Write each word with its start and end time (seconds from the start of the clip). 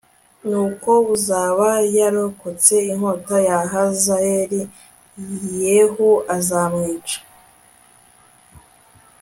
Nuko 0.49 0.91
uzaba 1.15 1.69
yarokotse 1.97 2.73
inkota 2.91 3.35
ya 3.49 3.59
Hazayeli 3.71 4.61
Yehu 5.63 6.09
azamwica 6.35 7.19